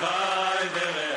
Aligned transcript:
Chai 0.00 1.09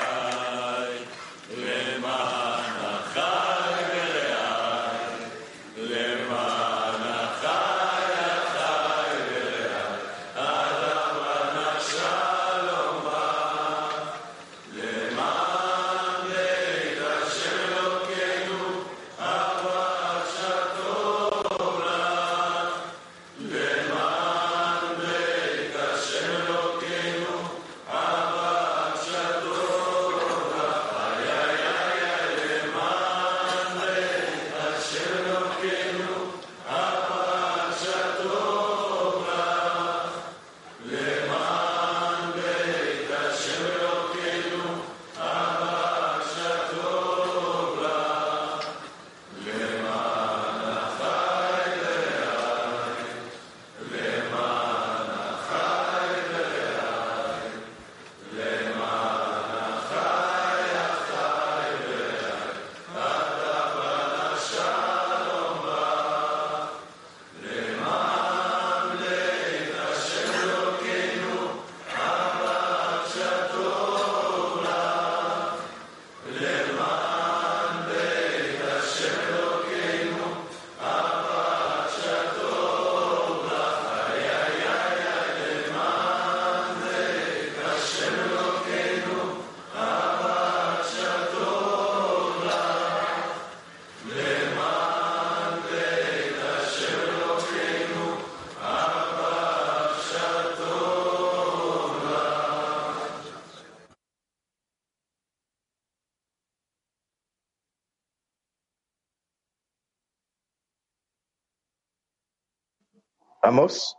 Amos 113.46 113.98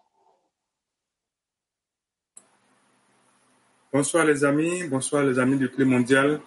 Bonsoir 3.92 4.25
les 4.25 4.42
amis, 4.42 4.84
bonsoir 4.84 5.23
les 5.23 5.39
amis 5.39 5.59
du 5.59 5.69
Clé 5.69 5.84
Mondial. 5.84 6.41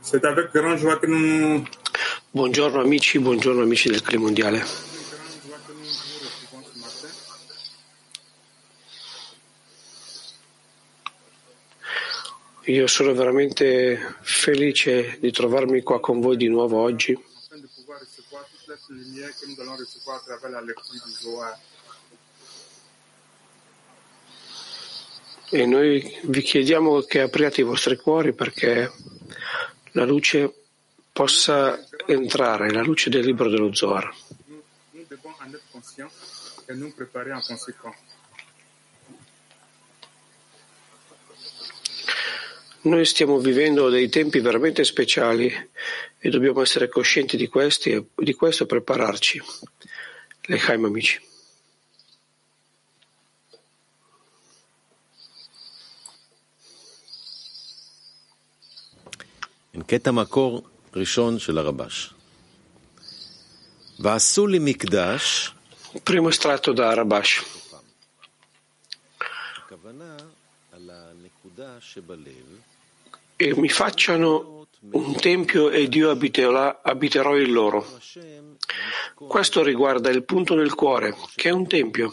C'est 0.00 0.24
avec 0.24 0.50
grande 0.54 0.78
joie 0.78 0.96
que 0.96 1.06
nous 1.06 1.62
Buongiorno 2.32 2.80
amici, 2.80 3.18
buongiorno 3.18 3.60
amici 3.60 3.90
del 3.90 4.00
Clé 4.00 4.16
Mondiale. 4.16 4.64
Io 12.64 12.86
sono 12.86 13.12
veramente 13.12 14.16
felice 14.22 15.18
di 15.20 15.30
trovarmi 15.30 15.82
qua 15.82 16.00
con 16.00 16.20
voi 16.20 16.38
di 16.38 16.48
nuovo 16.48 16.80
oggi 16.80 17.36
la 18.68 18.76
lumière 18.90 19.30
que 19.38 19.46
nous 19.46 19.58
allons 19.60 19.76
recevoir 19.76 20.16
à 20.16 20.20
travers 20.20 20.50
la 20.50 20.60
lecture 20.60 21.00
du 21.06 21.12
Zohar. 21.12 21.58
e 25.50 25.64
noi 25.64 26.20
vi 26.24 26.42
chiediamo 26.42 27.00
che 27.00 27.22
apriate 27.22 27.62
i 27.62 27.64
vostri 27.64 27.96
cuori 27.96 28.34
perché 28.34 28.92
la 29.92 30.04
luce 30.04 30.52
possa 31.10 31.88
entrare, 32.06 32.70
la 32.70 32.82
luce 32.82 33.08
del 33.08 33.24
libro 33.24 33.48
dello 33.48 33.74
Zohar. 33.74 34.14
Nous, 34.46 34.62
nous 34.92 35.06
devons 35.08 35.34
en 35.40 35.48
être 35.48 35.64
conscients 35.72 36.10
et 36.68 36.74
nous 36.74 36.92
préparer 36.92 37.32
en 37.32 37.40
conséquence. 37.40 38.07
Noi 42.87 43.05
stiamo 43.05 43.37
vivendo 43.39 43.89
dei 43.89 44.09
tempi 44.09 44.39
veramente 44.39 44.83
speciali 44.83 45.47
e 46.19 46.29
dobbiamo 46.29 46.61
essere 46.61 46.89
coscienti 46.89 47.37
di 47.37 47.47
questi 47.47 47.91
e 47.91 48.05
di 48.15 48.33
questo 48.33 48.63
e 48.63 48.65
prepararci. 48.65 49.41
Lechaim 50.47 50.85
amici. 50.85 51.21
קטע 59.87 60.11
מקור 60.11 60.67
ראשון 60.95 61.39
של 61.39 61.57
הרבש. 61.57 62.13
ועשו 63.99 64.47
לי 64.47 64.59
מקדש, 64.61 65.53
Primo 65.93 66.29
estratto 66.29 66.73
da 66.73 66.93
Rabash. 66.95 67.43
הכוונה 69.57 70.17
על 70.71 70.89
הנקודה 70.93 71.77
שבלב, 71.81 72.59
e 73.40 73.54
mi 73.54 73.68
facciano 73.68 74.66
un 74.90 75.14
tempio 75.14 75.70
ed 75.70 75.94
io 75.94 76.10
abiterò, 76.10 76.80
abiterò 76.82 77.38
in 77.38 77.52
loro. 77.52 77.86
Questo 79.14 79.62
riguarda 79.62 80.10
il 80.10 80.24
punto 80.24 80.56
nel 80.56 80.74
cuore, 80.74 81.14
che 81.36 81.48
è 81.48 81.52
un 81.52 81.68
tempio, 81.68 82.12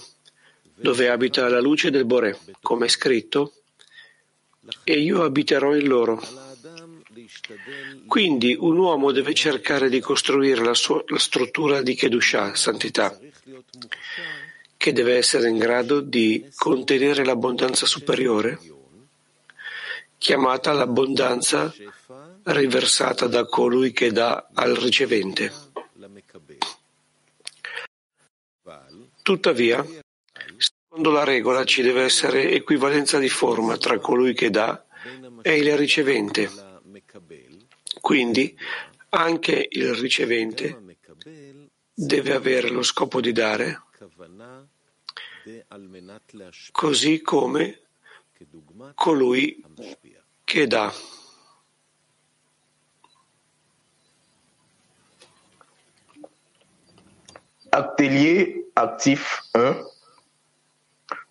dove 0.75 1.09
abita 1.09 1.49
la 1.49 1.59
luce 1.59 1.89
del 1.89 2.05
Bore, 2.05 2.37
come 2.61 2.85
è 2.85 2.89
scritto, 2.89 3.53
e 4.83 4.99
io 4.99 5.23
abiterò 5.23 5.75
in 5.75 5.87
loro. 5.87 6.21
Quindi 8.05 8.55
un 8.59 8.77
uomo 8.77 9.11
deve 9.11 9.33
cercare 9.33 9.89
di 9.89 9.99
costruire 9.99 10.63
la, 10.63 10.75
sua, 10.75 11.03
la 11.07 11.17
struttura 11.17 11.81
di 11.81 11.95
Kedusha, 11.95 12.53
santità, 12.53 13.17
che 14.77 14.93
deve 14.93 15.15
essere 15.15 15.49
in 15.49 15.57
grado 15.57 16.01
di 16.01 16.51
contenere 16.55 17.25
l'abbondanza 17.25 17.87
superiore 17.87 18.59
chiamata 20.25 20.73
l'abbondanza 20.73 21.71
riversata 22.45 23.27
da 23.27 23.45
colui 23.45 23.91
che 23.91 24.11
dà 24.11 24.49
al 24.55 24.73
ricevente. 24.73 25.53
Tuttavia, 29.21 29.85
secondo 30.57 31.11
la 31.11 31.23
regola 31.23 31.63
ci 31.63 31.83
deve 31.83 32.01
essere 32.01 32.49
equivalenza 32.49 33.19
di 33.19 33.29
forma 33.29 33.77
tra 33.77 33.99
colui 33.99 34.33
che 34.33 34.49
dà 34.49 34.83
e 35.43 35.57
il 35.57 35.77
ricevente. 35.77 36.49
Quindi 38.01 38.57
anche 39.09 39.67
il 39.69 39.93
ricevente 39.93 40.97
deve 41.93 42.33
avere 42.33 42.69
lo 42.69 42.81
scopo 42.81 43.21
di 43.21 43.31
dare, 43.31 43.83
così 46.71 47.21
come 47.21 47.81
colui 48.95 49.63
che 50.45 50.67
dà. 50.67 50.93
Atelier 57.69 58.69
actif 58.73 59.49
1. 59.51 59.93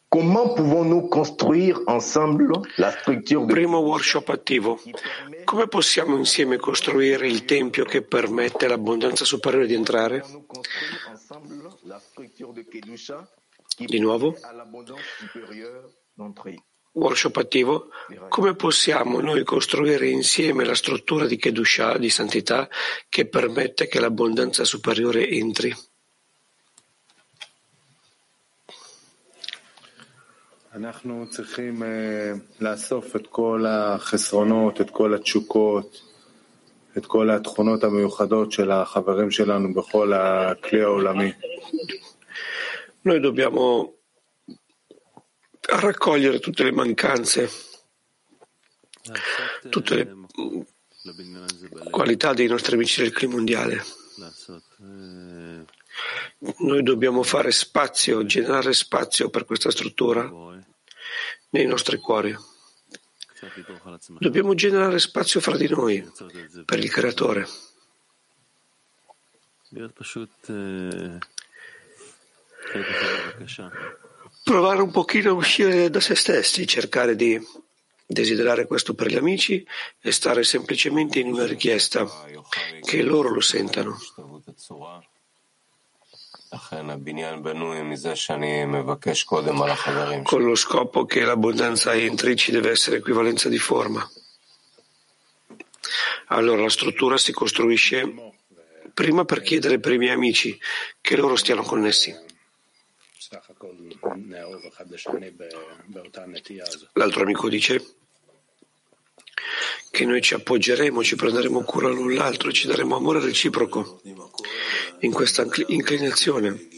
Comment 0.08 0.55
pouvons-nous 0.55 1.08
construire 1.08 1.81
ensemble 1.87 2.61
la 2.76 2.93
structure 2.93 3.46
de 3.46 3.52
Primo 3.52 3.78
workshop 3.78 4.28
attivo. 4.28 4.81
Come 5.44 5.66
possiamo 5.66 6.16
insieme 6.16 6.56
costruire 6.56 7.26
il 7.26 7.44
tempio 7.44 7.84
che 7.84 8.02
permette 8.02 8.66
all'abbondanza 8.66 9.25
superiore 9.25 9.66
di 9.66 9.75
entrare? 9.75 10.22
Di 13.76 13.99
nuovo, 13.99 14.37
permet 16.94 17.16
à 17.16 17.19
l'abondance 17.19 17.24
supérieure 17.24 17.30
d'entrer 17.30 17.30
workshop 17.30 17.38
attivo. 17.38 17.90
Come 18.30 18.56
possiamo 18.56 19.22
noi 19.22 19.44
costruire 19.44 20.07
insieme 20.07 20.66
la 20.66 20.75
struttura 20.75 21.25
di 21.25 21.38
Kedushah, 21.38 21.98
di 21.98 22.10
santità, 22.10 22.68
che 23.07 23.28
permette 23.28 23.88
che 23.88 24.00
l'abbondanza 24.00 24.63
superiore 24.63 25.28
entri? 25.28 25.75
אנחנו 30.74 31.25
צריכים 31.30 31.84
לאסוף 32.62 33.16
את 33.16 33.28
כל 33.28 33.66
החסרונות, 33.68 34.81
את 34.81 34.90
כל 34.90 35.13
התשוקות, 35.13 36.01
את 36.98 37.06
כל 37.06 37.30
התכונות 37.30 37.84
המיוחדות 37.84 38.51
של 38.51 38.72
החברים 38.72 39.31
שלנו 39.31 39.74
בכל 39.74 40.13
הכלי 40.13 40.81
העולמי. 40.81 41.31
Noi 43.06 43.19
dobbiamo 43.19 43.94
raccogliere 45.85 46.41
tutte 46.41 46.65
le 46.65 46.73
mancanze, 46.73 47.51
tutte 49.69 49.95
le 49.95 50.17
qualità 51.91 52.33
dei 52.33 52.49
nostri 52.49 52.75
amici 52.75 53.03
del 53.03 53.13
clima 53.13 53.35
mondiale. 53.35 53.83
Noi 56.59 56.83
dobbiamo 56.83 57.23
fare 57.23 57.53
spazio, 57.53 58.25
generare 58.25 58.73
spazio 58.73 59.31
per 59.31 59.45
questa 59.45 59.71
struttura 59.71 60.31
nei 61.51 61.67
nostri 61.67 61.99
cuori. 61.99 62.37
Dobbiamo 64.19 64.55
generare 64.55 64.99
spazio 64.99 65.41
fra 65.41 65.57
di 65.57 65.69
noi, 65.69 66.11
per 66.65 66.79
il 66.79 66.91
Creatore. 66.91 67.47
Provare 74.44 74.82
un 74.82 74.91
pochino 74.91 75.31
a 75.31 75.32
uscire 75.32 75.88
da 75.88 76.00
se 76.00 76.14
stessi, 76.14 76.67
cercare 76.67 77.17
di 77.17 77.41
desiderare 78.06 78.67
questo 78.67 78.93
per 78.93 79.08
gli 79.08 79.17
amici 79.17 79.67
e 80.00 80.12
stare 80.12 80.44
semplicemente 80.44 81.19
in 81.19 81.32
una 81.32 81.46
richiesta, 81.46 82.06
che 82.82 83.02
loro 83.02 83.31
lo 83.31 83.41
sentano. 83.41 83.99
Con 90.23 90.44
lo 90.44 90.55
scopo 90.55 91.06
che 91.06 91.23
l'abbondanza 91.23 91.94
entri 91.94 92.37
ci 92.37 92.52
deve 92.52 92.70
essere 92.70 92.99
equivalenza 92.99 93.49
di 93.49 93.58
forma. 93.58 94.06
Allora 96.29 96.62
la 96.62 96.69
struttura 96.69 97.17
si 97.17 97.32
costruisce 97.32 98.32
prima 98.93 99.25
per 99.25 99.40
chiedere 99.40 99.81
per 99.81 99.93
i 99.93 99.99
miei 99.99 100.14
amici 100.14 100.58
che 101.00 101.17
loro 101.17 101.35
stiano 101.35 101.62
connessi. 101.62 102.14
L'altro 106.93 107.23
amico 107.23 107.49
dice 107.49 107.95
che 109.91 110.05
noi 110.05 110.21
ci 110.21 110.35
appoggeremo, 110.35 111.05
ci 111.05 111.17
prenderemo 111.17 111.63
cura 111.63 111.89
l'un 111.89 112.15
l'altro 112.15 112.51
ci 112.51 112.67
daremo 112.67 112.97
amore 112.97 113.21
reciproco. 113.21 114.01
In 115.01 115.13
questa 115.13 115.47
inclinazione 115.69 116.69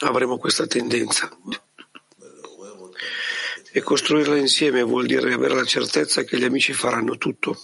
avremo 0.00 0.38
questa 0.38 0.66
tendenza. 0.66 1.30
E 3.70 3.80
costruirla 3.80 4.36
insieme 4.36 4.82
vuol 4.82 5.06
dire 5.06 5.32
avere 5.32 5.54
la 5.54 5.64
certezza 5.64 6.24
che 6.24 6.38
gli 6.38 6.44
amici 6.44 6.72
faranno 6.72 7.16
tutto. 7.16 7.60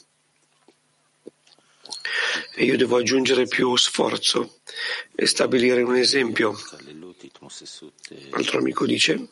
E 2.55 2.65
io 2.65 2.77
devo 2.77 2.99
aggiungere 2.99 3.47
più 3.47 3.75
sforzo 3.77 4.61
e 5.15 5.27
stabilire 5.27 5.83
un 5.83 5.97
esempio. 5.97 6.57
L'altro 8.32 8.60
amico 8.60 8.86
dice 8.86 9.28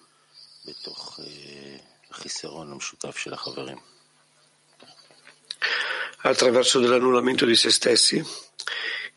attraverso 6.21 6.79
dell'annullamento 6.79 7.45
di 7.45 7.55
se 7.55 7.71
stessi, 7.71 8.23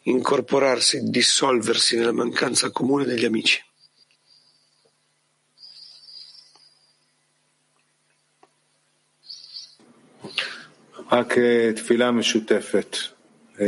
incorporarsi, 0.03 1.11
dissolversi 1.11 1.97
nella 1.97 2.13
mancanza 2.13 2.71
comune 2.71 3.05
degli 3.05 3.25
amici. 3.25 3.65
רק 11.13 11.39
תפילה 11.77 12.11
משותפת. 12.11 12.97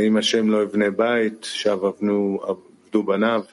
אם 0.07 0.17
השם 0.17 0.49
לא 0.49 0.63
יבנה 0.63 0.89
בית, 0.89 1.43
שב 1.43 1.77
עבדו 1.83 3.03
בניו, 3.03 3.43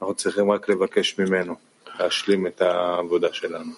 אנחנו 0.00 0.14
צריכים 0.14 0.50
רק 0.50 0.68
לבקש 0.68 1.18
ממנו 1.18 1.56
להשלים 1.98 2.46
את 2.46 2.60
העבודה 2.60 3.32
שלנו. 3.32 3.72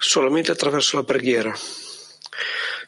Solamente 0.00 0.52
attraverso 0.52 0.96
la 0.96 1.02
preghiera. 1.02 1.52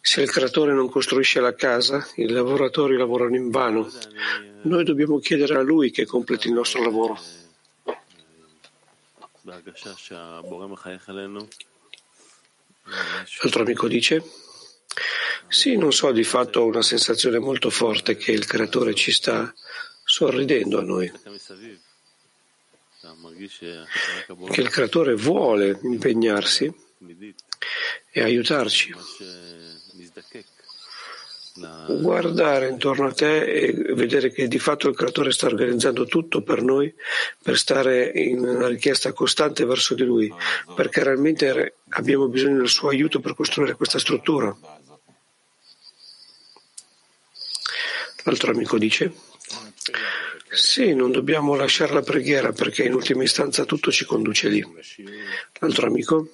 Se 0.00 0.23
il 0.23 0.31
creatore 0.31 0.73
non 0.73 0.88
costruisce 0.88 1.41
la 1.41 1.55
casa, 1.55 2.06
i 2.17 2.29
lavoratori 2.29 2.97
lavorano 2.97 3.35
in 3.35 3.50
vano. 3.50 3.91
Noi 4.62 4.85
dobbiamo 4.85 5.19
chiedere 5.19 5.56
a 5.56 5.61
lui 5.61 5.91
che 5.91 6.06
completi 6.06 6.47
il 6.47 6.55
nostro 6.55 6.82
lavoro. 6.82 7.19
L'altro 13.43 13.62
amico 13.62 13.88
dice, 13.88 14.23
sì, 15.49 15.77
non 15.77 15.93
so, 15.93 16.12
di 16.12 16.25
fatto 16.25 16.61
ho 16.61 16.67
una 16.67 16.82
sensazione 16.82 17.38
molto 17.38 17.71
forte 17.71 18.17
che 18.17 18.31
il 18.32 18.47
creatore 18.47 18.94
ci 18.94 19.11
sta 19.11 19.53
sorridendo 20.16 20.80
a 20.80 20.82
noi, 20.82 21.12
che 24.50 24.62
il 24.62 24.70
creatore 24.70 25.14
vuole 25.16 25.78
impegnarsi 25.84 26.74
e 28.12 28.22
aiutarci. 28.22 28.96
Guardare 32.00 32.70
intorno 32.70 33.08
a 33.08 33.14
te 33.14 33.44
e 33.44 33.74
vedere 33.94 34.32
che 34.32 34.48
di 34.48 34.58
fatto 34.58 34.88
il 34.88 34.96
creatore 34.96 35.34
sta 35.34 35.48
organizzando 35.48 36.06
tutto 36.06 36.42
per 36.42 36.62
noi, 36.62 36.94
per 37.44 37.58
stare 37.58 38.10
in 38.16 38.40
una 38.40 38.68
richiesta 38.68 39.12
costante 39.12 39.66
verso 39.66 39.96
di 39.96 40.04
lui, 40.04 40.34
perché 40.76 41.04
realmente 41.04 41.76
abbiamo 41.90 42.30
bisogno 42.30 42.60
del 42.60 42.70
suo 42.70 42.88
aiuto 42.88 43.20
per 43.20 43.36
costruire 43.36 43.76
questa 43.76 44.00
struttura. 44.00 44.56
L'altro 48.24 48.52
amico 48.52 48.78
dice, 48.78 49.34
sì, 50.50 50.94
non 50.94 51.12
dobbiamo 51.12 51.54
lasciare 51.56 51.94
la 51.94 52.02
preghiera 52.02 52.52
perché 52.52 52.84
in 52.84 52.94
ultima 52.94 53.24
istanza 53.24 53.66
tutto 53.66 53.92
ci 53.92 54.06
conduce 54.06 54.48
lì. 54.48 54.66
L'altro 55.60 55.88
amico, 55.88 56.30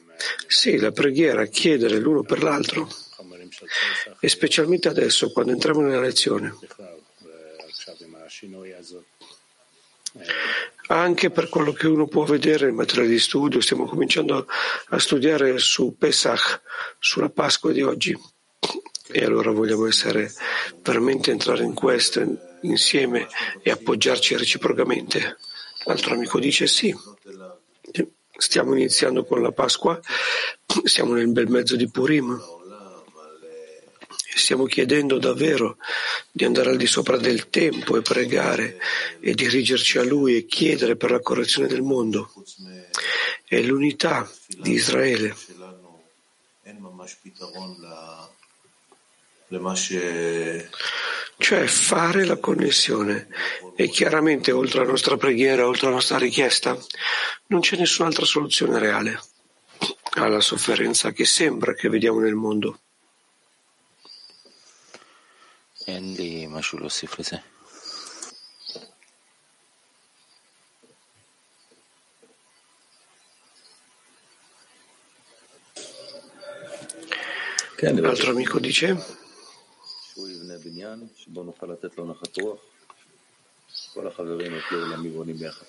sì, 0.48 0.77
la 0.77 0.92
preghiera, 0.92 1.45
chiedere 1.48 1.98
l'uno 1.98 2.24
per 2.24 2.44
l'altro 2.44 2.88
e 4.19 4.30
specialmente 4.30 4.88
adesso 4.88 5.31
quando 5.31 5.51
entriamo 5.51 5.81
nella 5.81 6.00
lezione. 6.00 6.56
Anche 10.88 11.30
per 11.30 11.50
quello 11.50 11.74
che 11.74 11.88
uno 11.88 12.07
può 12.07 12.24
vedere 12.24 12.65
nel 12.65 12.74
materiale 12.74 13.09
di 13.09 13.19
studio, 13.19 13.62
stiamo 13.62 13.86
cominciando 13.86 14.47
a 14.89 15.00
studiare 15.00 15.57
su 15.57 15.95
Pesach, 15.97 16.62
sulla 16.99 17.30
Pasqua 17.30 17.71
di 17.71 17.81
oggi. 17.81 18.18
E 19.14 19.25
allora 19.25 19.52
vogliamo 19.52 19.87
essere 19.87 20.31
veramente 20.81 21.31
entrare 21.31 21.64
in 21.64 21.73
questo 21.73 22.49
insieme 22.61 23.27
e 23.61 23.71
appoggiarci 23.71 24.35
reciprocamente. 24.35 25.37
L'altro 25.85 26.13
amico 26.13 26.39
dice 26.39 26.68
sì. 26.68 26.95
Stiamo 28.37 28.73
iniziando 28.75 29.23
con 29.25 29.41
la 29.41 29.51
Pasqua, 29.51 29.99
siamo 30.83 31.13
nel 31.13 31.30
bel 31.30 31.47
mezzo 31.47 31.75
di 31.75 31.89
Purim 31.89 32.59
stiamo 34.33 34.65
chiedendo 34.65 35.18
davvero 35.18 35.77
di 36.31 36.45
andare 36.45 36.69
al 36.69 36.77
di 36.77 36.87
sopra 36.87 37.18
del 37.18 37.49
tempo 37.49 37.97
e 37.97 38.01
pregare 38.01 38.77
e 39.19 39.33
dirigerci 39.33 39.97
a 39.97 40.03
Lui 40.03 40.35
e 40.35 40.45
chiedere 40.45 40.95
per 40.95 41.11
la 41.11 41.19
correzione 41.19 41.68
del 41.68 41.81
mondo 41.81 42.31
e 43.47 43.63
l'unità 43.63 44.30
di 44.47 44.71
Israele. 44.71 45.35
Cioè 51.37 51.67
fare 51.67 52.25
la 52.25 52.37
connessione. 52.37 53.27
E 53.75 53.89
chiaramente 53.89 54.51
oltre 54.51 54.81
alla 54.81 54.89
nostra 54.91 55.17
preghiera, 55.17 55.67
oltre 55.67 55.87
alla 55.87 55.95
nostra 55.95 56.17
richiesta, 56.17 56.77
non 57.47 57.61
c'è 57.61 57.77
nessun'altra 57.77 58.25
soluzione 58.25 58.79
reale 58.79 59.19
alla 60.13 60.41
sofferenza 60.41 61.11
che 61.11 61.25
sembra 61.25 61.73
che 61.73 61.89
vediamo 61.89 62.19
nel 62.19 62.35
mondo. 62.35 62.79
Quindi, 65.83 66.45
L'altro 78.01 78.31
amico 78.31 78.59
dice. 78.59 79.19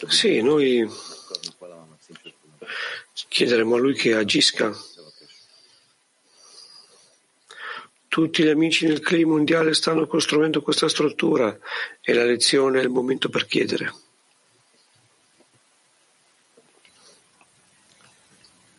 sì, 0.08 0.42
noi 0.42 0.90
chiederemo 3.30 3.76
a 3.76 3.80
lui 3.80 3.94
che 3.94 4.16
agisca 4.16 4.76
Tutti 8.18 8.42
gli 8.42 8.48
amici 8.48 8.88
nel 8.88 9.00
clima 9.00 9.34
mondiale 9.34 9.76
stanno 9.76 10.08
costruendo 10.08 10.64
questa 10.64 10.90
struttura 10.90 11.56
e 12.02 12.14
la 12.14 12.24
lezione 12.24 12.80
è 12.80 12.82
il 12.82 12.90
momento 12.90 13.30
per 13.30 13.46
chiedere. 13.46 13.94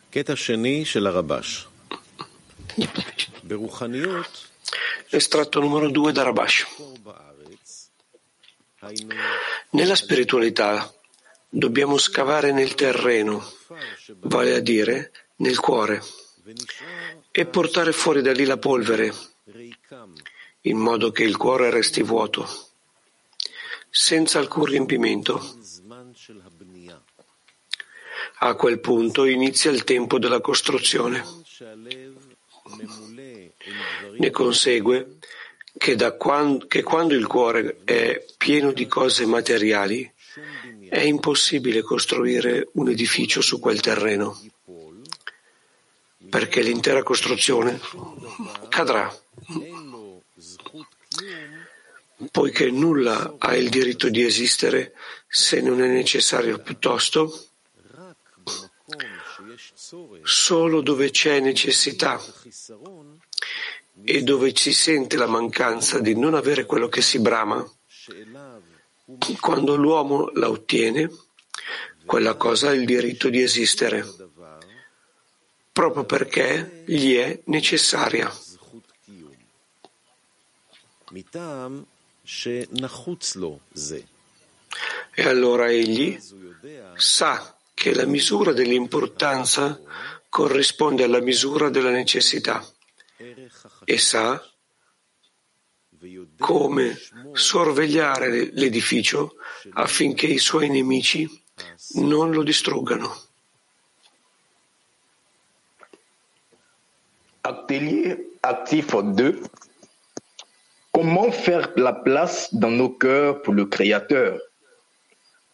קטע 0.09 0.35
שני 0.35 0.85
של 0.85 1.07
הרבש. 1.07 1.67
ברוחניות, 3.43 4.47
estratto 5.14 5.60
numero 5.60 5.88
2 5.88 6.12
da 6.12 6.22
Rabash. 6.22 6.66
Nella 9.70 9.94
spiritualità 9.94 10.92
dobbiamo 11.48 11.96
scavare 11.98 12.52
nel 12.52 12.74
terreno, 12.74 13.42
vale 14.20 14.54
a 14.54 14.60
dire 14.60 15.12
nel 15.36 15.58
cuore, 15.58 16.02
e 17.30 17.46
portare 17.46 17.92
fuori 17.92 18.22
da 18.22 18.32
lì 18.32 18.44
la 18.44 18.58
polvere, 18.58 19.14
in 20.62 20.78
modo 20.78 21.10
che 21.12 21.22
il 21.22 21.36
cuore 21.36 21.70
resti 21.70 22.02
vuoto, 22.02 22.46
senza 23.88 24.38
alcun 24.38 24.64
riempimento. 24.64 25.62
A 28.38 28.54
quel 28.54 28.80
punto 28.80 29.24
inizia 29.24 29.70
il 29.70 29.84
tempo 29.84 30.18
della 30.18 30.40
costruzione. 30.40 31.43
Ne 34.18 34.30
consegue 34.30 35.18
che, 35.76 35.96
quando, 36.16 36.66
che 36.66 36.82
quando 36.82 37.14
il 37.14 37.26
cuore 37.26 37.78
è 37.84 38.24
pieno 38.36 38.72
di 38.72 38.86
cose 38.86 39.26
materiali, 39.26 40.10
è 40.88 41.00
impossibile 41.00 41.82
costruire 41.82 42.68
un 42.74 42.88
edificio 42.88 43.40
su 43.40 43.58
quel 43.58 43.80
terreno, 43.80 44.40
perché 46.28 46.62
l'intera 46.62 47.02
costruzione 47.02 47.80
cadrà, 48.68 49.12
poiché 52.30 52.70
nulla 52.70 53.34
ha 53.38 53.54
il 53.56 53.68
diritto 53.68 54.08
di 54.08 54.24
esistere 54.24 54.94
se 55.26 55.60
non 55.60 55.82
è 55.82 55.88
necessario, 55.88 56.58
piuttosto 56.58 57.48
solo 60.22 60.80
dove 60.80 61.10
c'è 61.10 61.40
necessità 61.40 62.20
e 64.04 64.22
dove 64.22 64.52
ci 64.52 64.72
sente 64.72 65.16
la 65.16 65.26
mancanza 65.26 65.98
di 65.98 66.14
non 66.14 66.34
avere 66.34 66.66
quello 66.66 66.88
che 66.88 67.00
si 67.00 67.18
brama. 67.18 67.66
Quando 69.40 69.76
l'uomo 69.76 70.30
la 70.34 70.50
ottiene, 70.50 71.10
quella 72.04 72.34
cosa 72.34 72.68
ha 72.68 72.72
il 72.72 72.84
diritto 72.84 73.28
di 73.30 73.40
esistere, 73.40 74.06
proprio 75.72 76.04
perché 76.04 76.82
gli 76.86 77.16
è 77.16 77.40
necessaria. 77.46 78.32
E 85.14 85.22
allora 85.22 85.70
egli 85.70 86.18
sa 86.96 87.56
che 87.72 87.94
la 87.94 88.06
misura 88.06 88.52
dell'importanza 88.52 89.80
corrisponde 90.28 91.04
alla 91.04 91.20
misura 91.20 91.68
della 91.68 91.90
necessità 91.90 92.66
e 93.84 93.98
sa 93.98 94.42
come 96.38 96.98
sorvegliare 97.32 98.50
l'edificio 98.52 99.36
affinché 99.72 100.26
i 100.26 100.38
suoi 100.38 100.68
nemici 100.68 101.28
non 101.94 102.30
lo 102.30 102.42
distruggano. 102.42 103.22
Atelier 107.40 108.36
actif 108.40 108.96
2. 108.98 109.40
Comment 110.90 111.32
faire 111.32 111.72
la 111.76 111.92
place 111.92 112.48
dans 112.52 112.70
nos 112.70 112.96
cœurs 112.96 113.42
pour 113.42 113.54
le 113.54 113.66
Créateur 113.66 114.38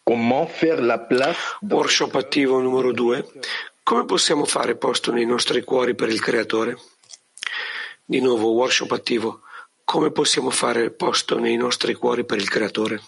Comment 0.03 0.47
faire 0.47 0.81
la 0.81 0.97
place 0.97 1.57
Workshop 1.61 2.15
attivo 2.15 2.59
numero 2.59 2.91
2. 2.91 3.25
Come 3.83 4.05
possiamo 4.05 4.45
fare 4.45 4.75
posto 4.75 5.11
nei 5.11 5.25
nostri 5.25 5.63
cuori 5.63 5.95
per 5.95 6.09
il 6.09 6.19
Creatore? 6.19 6.77
Di 8.11 8.19
nuovo 8.19 8.51
workshop 8.51 8.91
attivo: 8.91 9.39
come 9.85 10.11
possiamo 10.11 10.49
fare 10.49 10.91
posto 10.91 11.39
nei 11.39 11.55
nostri 11.55 11.93
cuori 11.93 12.25
per 12.25 12.39
il 12.39 12.49
Creatore? 12.49 13.01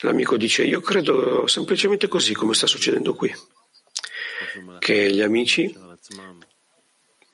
L'amico 0.00 0.36
dice, 0.36 0.64
io 0.64 0.80
credo 0.80 1.46
semplicemente 1.46 2.08
così 2.08 2.34
come 2.34 2.54
sta 2.54 2.66
succedendo 2.66 3.14
qui, 3.14 3.32
che 4.80 5.12
gli 5.12 5.20
amici 5.20 5.72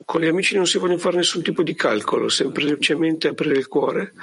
con 0.05 0.21
gli 0.21 0.27
amici 0.27 0.55
non 0.55 0.67
si 0.67 0.77
vogliono 0.77 0.99
fare 0.99 1.17
nessun 1.17 1.41
tipo 1.41 1.63
di 1.63 1.73
calcolo, 1.73 2.29
semplicemente 2.29 3.29
aprire 3.29 3.57
il 3.57 3.67
cuore, 3.67 4.13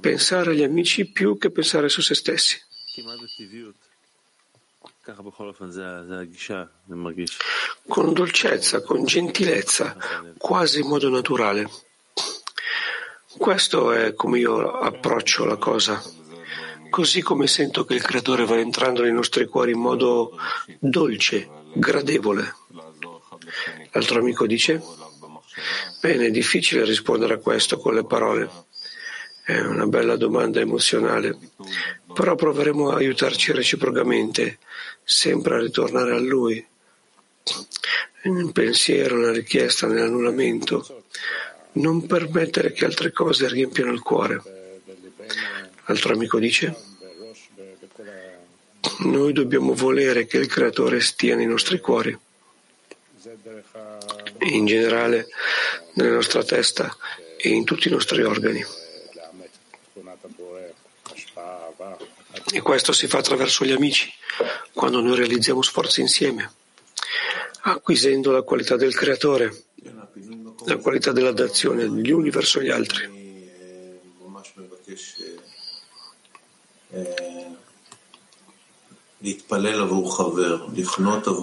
pensare 0.00 0.52
agli 0.52 0.62
amici 0.62 1.10
più 1.10 1.36
che 1.36 1.50
pensare 1.50 1.88
su 1.88 2.00
se 2.00 2.14
stessi. 2.14 2.56
Con 7.88 8.12
dolcezza, 8.12 8.82
con 8.82 9.04
gentilezza, 9.04 9.96
quasi 10.38 10.80
in 10.80 10.86
modo 10.86 11.08
naturale. 11.08 11.68
Questo 13.36 13.90
è 13.90 14.14
come 14.14 14.38
io 14.38 14.78
approccio 14.78 15.44
la 15.44 15.56
cosa. 15.56 16.00
Così 16.88 17.20
come 17.20 17.48
sento 17.48 17.84
che 17.84 17.94
il 17.94 18.02
Creatore 18.02 18.44
va 18.44 18.58
entrando 18.58 19.02
nei 19.02 19.12
nostri 19.12 19.46
cuori 19.46 19.72
in 19.72 19.80
modo 19.80 20.38
dolce, 20.78 21.48
gradevole. 21.74 22.54
L'altro 23.90 24.20
amico 24.20 24.46
dice 24.46 25.10
bene, 26.00 26.26
è 26.26 26.30
difficile 26.30 26.84
rispondere 26.84 27.34
a 27.34 27.38
questo 27.38 27.78
con 27.78 27.94
le 27.94 28.04
parole. 28.04 28.50
È 29.44 29.58
una 29.58 29.86
bella 29.86 30.16
domanda 30.16 30.60
emozionale, 30.60 31.36
però 32.14 32.34
proveremo 32.34 32.90
a 32.90 32.96
aiutarci 32.96 33.52
reciprocamente, 33.52 34.58
sempre 35.02 35.56
a 35.56 35.60
ritornare 35.60 36.14
a 36.14 36.20
Lui, 36.20 36.64
nel 38.22 38.52
pensiero, 38.52 39.16
nella 39.16 39.32
richiesta, 39.32 39.86
nell'annullamento, 39.86 41.04
non 41.72 42.06
permettere 42.06 42.72
che 42.72 42.84
altre 42.84 43.10
cose 43.10 43.48
riempiano 43.48 43.92
il 43.92 44.00
cuore. 44.00 44.40
L'altro 45.86 46.12
amico 46.12 46.38
dice, 46.38 46.76
noi 49.00 49.32
dobbiamo 49.32 49.74
volere 49.74 50.26
che 50.26 50.38
il 50.38 50.46
Creatore 50.46 51.00
stia 51.00 51.34
nei 51.34 51.46
nostri 51.46 51.80
cuori 51.80 52.16
in 54.42 54.66
generale 54.66 55.28
nella 55.94 56.14
nostra 56.14 56.42
testa 56.42 56.96
e 57.36 57.48
in 57.48 57.64
tutti 57.64 57.88
i 57.88 57.90
nostri 57.90 58.22
organi. 58.22 58.64
E 62.52 62.60
questo 62.60 62.92
si 62.92 63.06
fa 63.06 63.18
attraverso 63.18 63.64
gli 63.64 63.72
amici, 63.72 64.12
quando 64.72 65.00
noi 65.00 65.16
realizziamo 65.16 65.62
sforzi 65.62 66.00
insieme, 66.00 66.52
acquisendo 67.62 68.30
la 68.30 68.42
qualità 68.42 68.76
del 68.76 68.94
creatore, 68.94 69.64
la 70.66 70.76
qualità 70.76 71.12
dell'adazione 71.12 71.88
gli 71.88 72.10
uni 72.10 72.30
verso 72.30 72.60
gli 72.60 72.70
altri. 72.70 73.20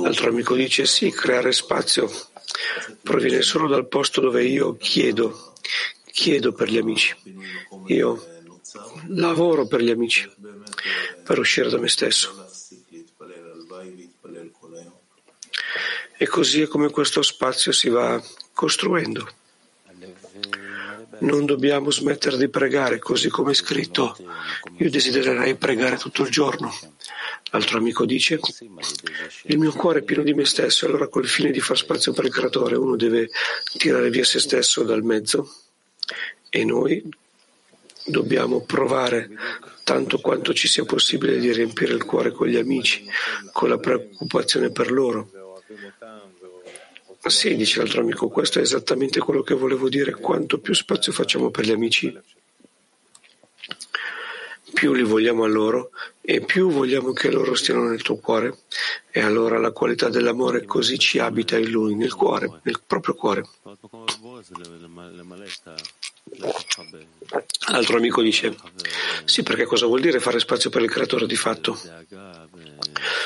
L'altro 0.01 0.29
amico 0.29 0.55
dice 0.55 0.85
sì, 0.85 1.11
creare 1.11 1.51
spazio 1.53 2.11
proviene 3.01 3.41
solo 3.41 3.67
dal 3.67 3.87
posto 3.87 4.21
dove 4.21 4.43
io 4.43 4.75
chiedo, 4.77 5.53
chiedo 6.11 6.51
per 6.51 6.69
gli 6.69 6.77
amici. 6.77 7.15
Io 7.87 8.37
lavoro 9.07 9.65
per 9.67 9.81
gli 9.81 9.89
amici, 9.89 10.29
per 11.23 11.39
uscire 11.39 11.69
da 11.69 11.77
me 11.77 11.87
stesso. 11.87 12.47
E 16.17 16.27
così 16.27 16.61
è 16.61 16.67
come 16.67 16.89
questo 16.89 17.21
spazio 17.21 17.71
si 17.71 17.89
va 17.89 18.21
costruendo. 18.53 19.27
Non 21.19 21.45
dobbiamo 21.45 21.91
smettere 21.91 22.37
di 22.37 22.49
pregare, 22.49 22.99
così 22.99 23.29
come 23.29 23.51
è 23.51 23.55
scritto. 23.55 24.17
Io 24.77 24.89
desidererei 24.89 25.55
pregare 25.55 25.97
tutto 25.97 26.23
il 26.23 26.29
giorno. 26.29 26.73
L'altro 27.51 27.79
amico 27.79 28.05
dice, 28.05 28.39
il 29.43 29.58
mio 29.58 29.72
cuore 29.72 30.00
è 30.00 30.03
pieno 30.03 30.24
di 30.24 30.34
me 30.34 30.46
stesso, 30.46 30.86
allora 30.86 31.08
col 31.08 31.25
fine 31.25 31.51
di 31.51 31.60
far 31.60 31.77
spazio 31.77 32.13
per 32.13 32.25
il 32.25 32.31
creatore 32.31 32.75
uno 32.75 32.96
deve 32.96 33.29
tirare 33.77 34.10
via 34.10 34.24
se 34.24 34.39
stesso 34.39 34.84
dal 34.84 35.03
mezzo 35.03 35.51
e 36.50 36.63
noi 36.63 37.03
dobbiamo 38.05 38.62
provare 38.62 39.29
tanto 39.84 40.19
quanto 40.19 40.53
ci 40.53 40.67
sia 40.67 40.86
possibile 40.86 41.39
di 41.39 41.51
riempire 41.51 41.93
il 41.93 42.05
cuore 42.05 42.31
con 42.31 42.48
gli 42.48 42.58
amici, 42.58 43.05
con 43.51 43.69
la 43.69 43.77
preoccupazione 43.77 44.72
per 44.72 44.91
loro. 44.91 45.31
Sì, 47.25 47.55
dice 47.55 47.79
l'altro 47.79 48.01
amico, 48.01 48.29
questo 48.29 48.60
è 48.60 48.62
esattamente 48.62 49.19
quello 49.19 49.41
che 49.41 49.53
volevo 49.53 49.89
dire. 49.89 50.13
Quanto 50.13 50.60
più 50.60 50.74
spazio 50.74 51.12
facciamo 51.12 51.50
per 51.50 51.65
gli 51.65 51.72
amici, 51.72 52.15
più 54.79 54.93
li 54.93 55.03
vogliamo 55.03 55.43
a 55.43 55.48
loro 55.50 55.89
e 56.21 56.39
più 56.39 56.71
vogliamo 56.71 57.12
che 57.12 57.29
loro 57.29 57.53
stiano 57.53 57.89
nel 57.89 58.01
tuo 58.01 58.15
cuore 58.15 58.59
e 59.12 59.19
allora 59.19 59.57
la 59.57 59.71
qualità 59.71 60.07
dell'amore 60.07 60.63
così 60.63 60.98
ci 60.98 61.19
abita 61.19 61.57
in 61.57 61.69
lui, 61.69 61.95
nel 61.95 62.13
cuore, 62.13 62.62
nel 62.63 62.81
proprio 62.88 63.13
cuore. 63.13 63.43
L'altro 67.71 67.98
amico 67.98 68.21
dice, 68.21 68.55
sì 69.25 69.43
perché 69.43 69.65
cosa 69.65 69.86
vuol 69.86 70.00
dire 70.00 70.21
fare 70.21 70.39
spazio 70.39 70.69
per 70.69 70.81
il 70.81 70.89
creatore 70.89 71.27
di 71.27 71.36
fatto? 71.36 71.77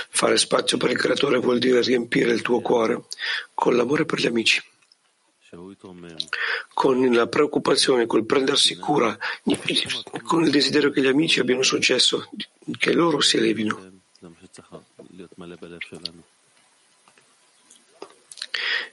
Fare 0.10 0.38
spazio 0.38 0.78
per 0.78 0.90
il 0.90 0.98
creatore 0.98 1.38
vuol 1.38 1.60
dire 1.60 1.84
riempire 1.84 2.32
il 2.32 2.42
tuo 2.42 2.62
cuore 2.62 3.04
con 3.54 3.76
l'amore 3.76 4.06
per 4.06 4.20
gli 4.20 4.26
amici 4.26 4.60
con 6.74 7.14
la 7.14 7.28
preoccupazione, 7.28 8.06
col 8.06 8.26
prendersi 8.26 8.76
cura, 8.76 9.18
con 10.24 10.44
il 10.44 10.52
desiderio 10.52 10.90
che 10.90 11.02
gli 11.02 11.08
amici 11.08 11.40
abbiano 11.40 11.64
successo, 11.64 12.30
che 12.78 12.94
loro 12.94 13.20
si 13.22 13.38
elevino. 13.38 13.92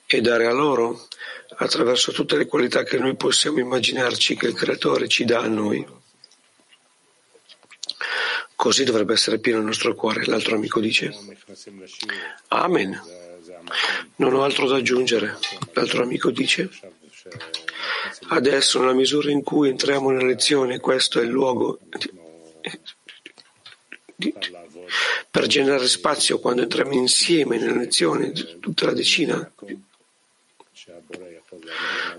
E 0.07 0.21
dare 0.21 0.47
a 0.47 0.53
loro 0.53 1.09
attraverso 1.57 2.13
tutte 2.13 2.37
le 2.37 2.47
qualità 2.47 2.83
che 2.83 2.99
noi 2.99 3.17
possiamo 3.17 3.59
immaginarci 3.59 4.37
che 4.37 4.49
il 4.49 4.55
Creatore 4.55 5.09
ci 5.09 5.25
dà 5.25 5.41
a 5.41 5.49
noi. 5.49 5.87
Così 8.55 8.85
dovrebbe 8.85 9.15
essere 9.15 9.39
pieno 9.39 9.61
il 9.61 9.65
nostro 9.65 9.95
cuore. 9.95 10.27
L'altro 10.27 10.57
amico 10.57 10.81
dice, 10.81 11.15
Amen. 12.49 13.01
Non 14.17 14.35
ho 14.35 14.43
altro 14.43 14.67
da 14.67 14.77
aggiungere. 14.77 15.39
L'altro 15.73 16.03
amico 16.03 16.31
dice, 16.31 16.71
adesso 18.29 18.81
nella 18.81 18.93
misura 18.93 19.31
in 19.31 19.43
cui 19.43 19.69
entriamo 19.69 20.11
nella 20.11 20.27
lezione, 20.27 20.81
questo 20.81 21.21
è 21.21 21.25
il 21.25 21.31
luogo 21.31 21.79
per 25.31 25.47
generare 25.47 25.89
spazio 25.89 26.39
quando 26.41 26.63
entriamo 26.63 26.93
insieme 26.93 27.59
nella 27.59 27.79
lezione, 27.79 28.33
tutta 28.61 28.87
la 28.87 28.93
decina 28.93 29.51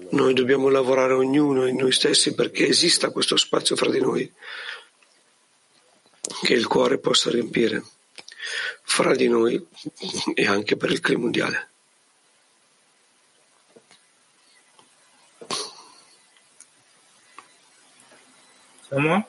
noi 0.10 0.34
dobbiamo 0.34 0.70
lavorare 0.70 1.13
ognuno 1.13 1.67
in 1.67 1.75
noi 1.75 1.91
stessi 1.91 2.34
perché 2.34 2.67
esista 2.67 3.12
questo 3.12 3.38
spazio 3.38 3.75
fra 3.75 3.89
di 3.89 4.00
noi 4.00 4.31
che 6.43 6.53
il 6.53 6.67
cuore 6.67 6.98
possa 6.98 7.29
riempire 7.29 7.84
fra 8.83 9.15
di 9.15 9.27
noi 9.27 9.65
e 10.33 10.48
anche 10.48 10.75
per 10.75 10.91
il 10.91 11.00
clima 11.00 11.21
mondiale. 11.21 11.69
Siamo? 18.88 19.25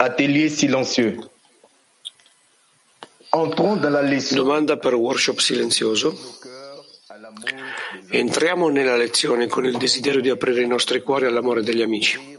Atelier 0.00 0.48
silencieux. 0.48 1.18
Entrons 3.32 3.76
dans 3.76 3.90
la 3.90 4.00
leçon. 4.00 4.36
Domanda 4.36 4.76
per 4.78 4.94
workshop 4.94 5.40
silenzioso. 5.40 6.14
Entriamo 8.10 8.68
nella 8.68 8.96
lezione 8.96 9.46
con 9.46 9.64
il 9.64 9.76
desiderio 9.76 10.20
di 10.20 10.30
aprire 10.30 10.62
i 10.62 10.66
nostri 10.66 11.02
cuori 11.02 11.26
all'amore 11.26 11.62
degli 11.62 11.82
amici. 11.82 12.38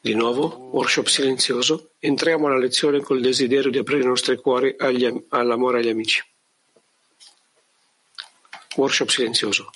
Di 0.00 0.14
nuovo, 0.14 0.70
workshop 0.72 1.06
silenzioso. 1.06 1.92
Entriamo 1.98 2.46
alla 2.46 2.58
lezione 2.58 3.00
con 3.00 3.16
il 3.16 3.22
desiderio 3.22 3.70
di 3.70 3.78
aprire 3.78 4.02
i 4.02 4.06
nostri 4.06 4.36
cuori 4.36 4.74
agli, 4.78 5.08
all'amore 5.28 5.78
agli 5.78 5.88
amici. 5.88 6.22
Workshop 8.76 9.08
silenzioso. 9.08 9.70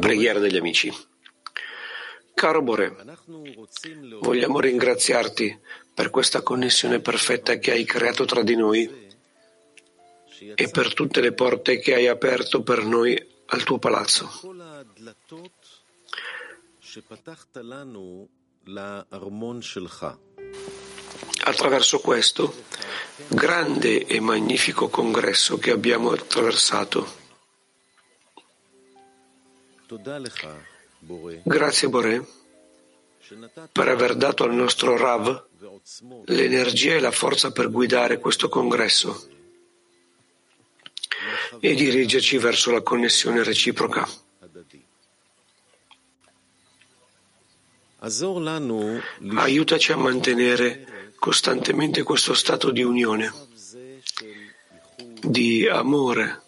Preghiera 0.00 0.38
degli 0.38 0.56
amici. 0.56 0.90
Caro 2.32 2.62
Bore, 2.62 2.96
vogliamo 4.22 4.60
ringraziarti 4.60 5.60
per 5.92 6.08
questa 6.08 6.40
connessione 6.40 7.00
perfetta 7.00 7.58
che 7.58 7.72
hai 7.72 7.84
creato 7.84 8.24
tra 8.24 8.42
di 8.42 8.56
noi 8.56 9.08
e 10.54 10.70
per 10.70 10.94
tutte 10.94 11.20
le 11.20 11.32
porte 11.32 11.80
che 11.80 11.92
hai 11.92 12.08
aperto 12.08 12.62
per 12.62 12.82
noi 12.84 13.14
al 13.48 13.62
tuo 13.62 13.78
palazzo 13.78 14.30
attraverso 21.46 22.00
questo 22.00 22.64
grande 23.28 24.04
e 24.04 24.18
magnifico 24.20 24.88
congresso 24.88 25.58
che 25.58 25.70
abbiamo 25.70 26.10
attraversato. 26.10 27.24
Grazie 31.44 31.88
Boré 31.88 32.26
per 33.70 33.88
aver 33.88 34.16
dato 34.16 34.42
al 34.42 34.54
nostro 34.54 34.96
Rav 34.96 35.46
l'energia 36.26 36.94
e 36.94 37.00
la 37.00 37.12
forza 37.12 37.52
per 37.52 37.70
guidare 37.70 38.18
questo 38.18 38.48
congresso 38.48 39.28
e 41.60 41.74
dirigerci 41.74 42.38
verso 42.38 42.72
la 42.72 42.82
connessione 42.82 43.44
reciproca. 43.44 44.06
Aiutaci 49.36 49.92
a 49.92 49.96
mantenere 49.96 50.95
costantemente 51.18 52.02
questo 52.02 52.34
stato 52.34 52.70
di 52.70 52.82
unione, 52.82 53.32
di 55.20 55.66
amore, 55.66 56.42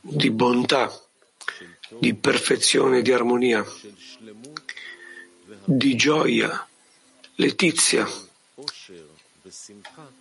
di 0.00 0.30
bontà, 0.30 0.90
di 1.98 2.14
perfezione, 2.14 3.02
di 3.02 3.12
armonia, 3.12 3.64
di 5.64 5.96
gioia, 5.96 6.66
letizia 7.36 8.08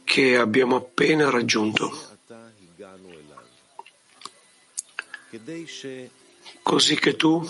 che 0.04 0.38
abbiamo 0.38 0.75
appena 0.75 1.30
raggiunto. 1.30 2.17
Così 6.62 6.95
che 6.95 7.15
tu 7.15 7.47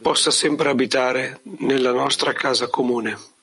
possa 0.00 0.30
sempre 0.30 0.68
abitare 0.68 1.40
nella 1.42 1.92
nostra 1.92 2.32
casa 2.32 2.68
comune 2.68 3.34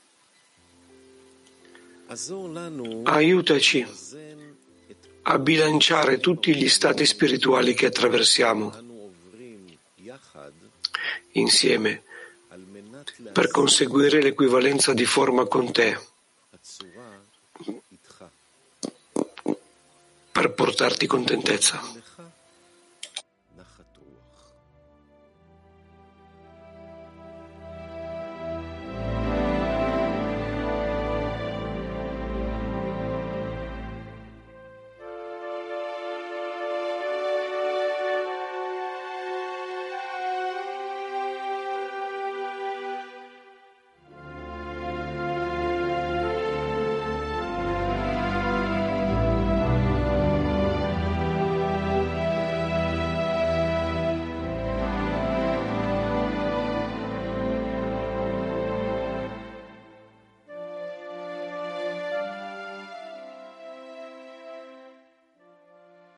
Aiutaci 3.04 3.88
a 5.24 5.40
bilanciare 5.40 6.20
tutti 6.20 6.56
gli 6.56 6.70
stati 6.70 7.06
spirituali 7.06 7.74
che 7.74 7.88
attraversiamo 7.88 8.72
insieme 11.32 12.04
per 13.32 13.50
conseguire 13.50 14.22
l'equivalenza 14.22 14.94
di 14.94 15.06
forma 15.06 15.46
con 15.46 15.72
te, 15.72 16.00
per 20.32 20.52
portarti 20.54 21.08
contentezza. 21.08 22.03